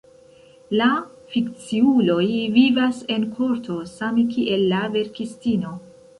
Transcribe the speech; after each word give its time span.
La 0.79 0.85
fikciuloj 1.33 2.25
vivas 2.57 3.03
en 3.17 3.29
korto, 3.37 3.79
same 3.93 4.27
kiel 4.35 4.67
la 4.75 4.83
verkistino. 4.99 5.79